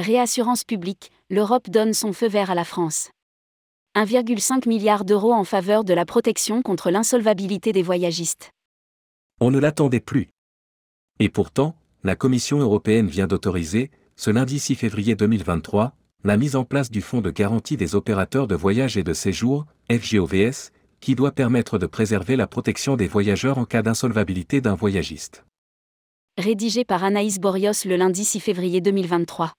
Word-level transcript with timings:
Réassurance 0.00 0.64
publique, 0.64 1.10
l'Europe 1.28 1.68
donne 1.68 1.92
son 1.92 2.14
feu 2.14 2.26
vert 2.26 2.50
à 2.50 2.54
la 2.54 2.64
France. 2.64 3.10
1,5 3.96 4.66
milliard 4.66 5.04
d'euros 5.04 5.34
en 5.34 5.44
faveur 5.44 5.84
de 5.84 5.92
la 5.92 6.06
protection 6.06 6.62
contre 6.62 6.90
l'insolvabilité 6.90 7.74
des 7.74 7.82
voyagistes. 7.82 8.50
On 9.42 9.50
ne 9.50 9.58
l'attendait 9.58 10.00
plus. 10.00 10.30
Et 11.18 11.28
pourtant, 11.28 11.76
la 12.02 12.16
Commission 12.16 12.60
européenne 12.60 13.08
vient 13.08 13.26
d'autoriser, 13.26 13.90
ce 14.16 14.30
lundi 14.30 14.58
6 14.58 14.76
février 14.76 15.16
2023, 15.16 15.92
la 16.24 16.38
mise 16.38 16.56
en 16.56 16.64
place 16.64 16.90
du 16.90 17.02
Fonds 17.02 17.20
de 17.20 17.30
garantie 17.30 17.76
des 17.76 17.94
opérateurs 17.94 18.46
de 18.46 18.54
voyage 18.54 18.96
et 18.96 19.02
de 19.02 19.12
séjour, 19.12 19.66
FGOVS, 19.90 20.70
qui 21.00 21.14
doit 21.14 21.32
permettre 21.32 21.76
de 21.76 21.84
préserver 21.84 22.36
la 22.36 22.46
protection 22.46 22.96
des 22.96 23.06
voyageurs 23.06 23.58
en 23.58 23.66
cas 23.66 23.82
d'insolvabilité 23.82 24.62
d'un 24.62 24.76
voyagiste. 24.76 25.44
Rédigé 26.38 26.86
par 26.86 27.04
Anaïs 27.04 27.38
Borios 27.38 27.84
le 27.84 27.96
lundi 27.96 28.24
6 28.24 28.40
février 28.40 28.80
2023. 28.80 29.52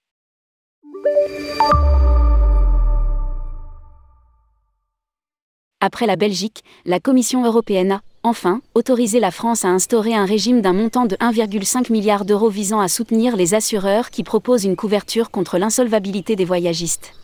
Après 5.84 6.06
la 6.06 6.14
Belgique, 6.14 6.62
la 6.84 7.00
Commission 7.00 7.44
européenne 7.44 7.90
a, 7.90 8.02
enfin, 8.22 8.60
autorisé 8.76 9.18
la 9.18 9.32
France 9.32 9.64
à 9.64 9.68
instaurer 9.68 10.14
un 10.14 10.24
régime 10.24 10.60
d'un 10.60 10.72
montant 10.72 11.06
de 11.06 11.16
1,5 11.16 11.90
milliard 11.90 12.24
d'euros 12.24 12.50
visant 12.50 12.78
à 12.78 12.86
soutenir 12.86 13.34
les 13.34 13.54
assureurs 13.54 14.10
qui 14.10 14.22
proposent 14.22 14.64
une 14.64 14.76
couverture 14.76 15.32
contre 15.32 15.58
l'insolvabilité 15.58 16.36
des 16.36 16.44
voyagistes. 16.44 17.14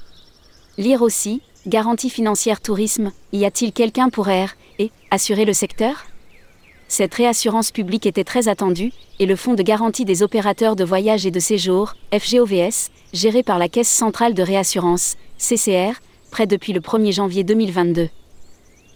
Lire 0.76 1.02
aussi, 1.02 1.40
garantie 1.68 2.10
financière 2.10 2.60
tourisme, 2.60 3.12
y 3.32 3.44
a-t-il 3.44 3.72
quelqu'un 3.72 4.10
pour 4.10 4.28
air 4.28 4.56
et 4.80 4.90
assurer 5.12 5.44
le 5.44 5.52
secteur? 5.52 6.06
Cette 6.88 7.14
réassurance 7.14 7.70
publique 7.70 8.06
était 8.06 8.24
très 8.24 8.48
attendue, 8.48 8.92
et 9.18 9.26
le 9.26 9.36
Fonds 9.36 9.54
de 9.54 9.62
garantie 9.62 10.04
des 10.04 10.22
opérateurs 10.22 10.74
de 10.74 10.84
voyage 10.84 11.26
et 11.26 11.30
de 11.30 11.38
séjour, 11.38 11.94
FGOVS, 12.12 12.90
géré 13.12 13.42
par 13.42 13.58
la 13.58 13.68
Caisse 13.68 13.90
centrale 13.90 14.34
de 14.34 14.42
réassurance, 14.42 15.16
CCR, 15.38 16.00
prêt 16.30 16.46
depuis 16.46 16.72
le 16.72 16.80
1er 16.80 17.12
janvier 17.12 17.44
2022 17.44 18.08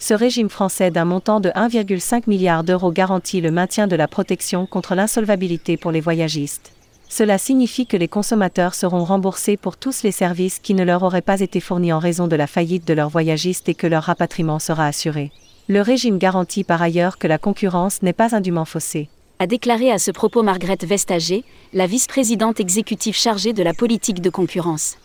ce 0.02 0.14
régime 0.14 0.48
français 0.50 0.90
d'un 0.90 1.04
montant 1.04 1.38
de 1.38 1.50
1,5 1.50 2.24
milliard 2.26 2.64
d'euros 2.64 2.90
garantit 2.90 3.40
le 3.40 3.52
maintien 3.52 3.86
de 3.86 3.94
la 3.94 4.08
protection 4.08 4.66
contre 4.66 4.96
l'insolvabilité 4.96 5.76
pour 5.76 5.92
les 5.92 6.00
voyagistes. 6.00 6.72
Cela 7.08 7.38
signifie 7.38 7.86
que 7.86 7.96
les 7.96 8.08
consommateurs 8.08 8.74
seront 8.74 9.04
remboursés 9.04 9.56
pour 9.56 9.76
tous 9.76 10.02
les 10.02 10.10
services 10.10 10.58
qui 10.58 10.74
ne 10.74 10.82
leur 10.82 11.04
auraient 11.04 11.22
pas 11.22 11.38
été 11.38 11.60
fournis 11.60 11.92
en 11.92 12.00
raison 12.00 12.26
de 12.26 12.34
la 12.34 12.48
faillite 12.48 12.84
de 12.84 12.94
leur 12.94 13.10
voyagiste 13.10 13.68
et 13.68 13.74
que 13.74 13.86
leur 13.86 14.02
rapatriement 14.02 14.58
sera 14.58 14.86
assuré. 14.86 15.30
Le 15.68 15.80
régime 15.80 16.18
garantit 16.18 16.64
par 16.64 16.82
ailleurs 16.82 17.18
que 17.18 17.28
la 17.28 17.38
concurrence 17.38 18.02
n'est 18.02 18.12
pas 18.12 18.34
indûment 18.34 18.64
faussée. 18.64 19.08
A 19.38 19.46
déclaré 19.46 19.90
à 19.92 19.98
ce 19.98 20.10
propos 20.10 20.42
Margrethe 20.42 20.84
Vestager, 20.84 21.44
la 21.72 21.86
vice-présidente 21.86 22.58
exécutive 22.58 23.16
chargée 23.16 23.52
de 23.52 23.62
la 23.62 23.72
politique 23.72 24.20
de 24.20 24.30
concurrence. 24.30 24.96